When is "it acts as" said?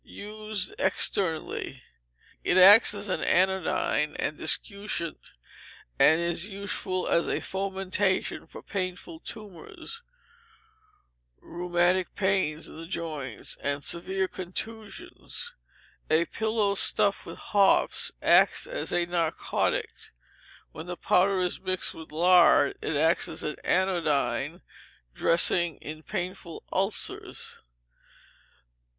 2.43-3.07, 22.81-23.43